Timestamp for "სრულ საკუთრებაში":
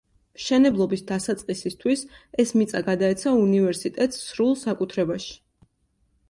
4.31-5.31